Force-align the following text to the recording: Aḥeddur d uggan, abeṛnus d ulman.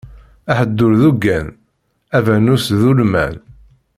Aḥeddur 0.51 0.93
d 0.99 1.01
uggan, 1.09 1.47
abeṛnus 2.17 2.65
d 2.79 2.81
ulman. 2.91 3.35